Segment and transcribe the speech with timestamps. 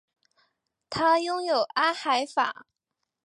[0.89, 2.63] 它拥有阿海珐。